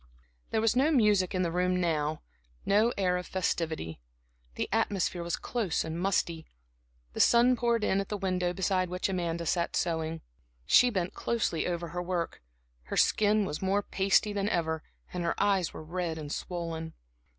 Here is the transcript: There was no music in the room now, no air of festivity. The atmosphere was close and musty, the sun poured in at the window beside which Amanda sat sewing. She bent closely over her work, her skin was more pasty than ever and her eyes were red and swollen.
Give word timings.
There 0.49 0.61
was 0.61 0.75
no 0.75 0.89
music 0.89 1.35
in 1.35 1.43
the 1.43 1.51
room 1.51 1.79
now, 1.79 2.23
no 2.65 2.91
air 2.97 3.17
of 3.17 3.27
festivity. 3.27 3.99
The 4.55 4.67
atmosphere 4.71 5.21
was 5.21 5.35
close 5.35 5.83
and 5.83 5.99
musty, 5.99 6.47
the 7.13 7.19
sun 7.19 7.55
poured 7.55 7.83
in 7.83 8.01
at 8.01 8.09
the 8.09 8.17
window 8.17 8.51
beside 8.51 8.89
which 8.89 9.09
Amanda 9.09 9.45
sat 9.45 9.75
sewing. 9.75 10.21
She 10.65 10.89
bent 10.89 11.13
closely 11.13 11.67
over 11.67 11.89
her 11.89 12.01
work, 12.01 12.41
her 12.85 12.97
skin 12.97 13.45
was 13.45 13.61
more 13.61 13.83
pasty 13.83 14.33
than 14.33 14.49
ever 14.49 14.81
and 15.13 15.23
her 15.23 15.35
eyes 15.39 15.71
were 15.71 15.83
red 15.83 16.17
and 16.17 16.31
swollen. 16.31 16.95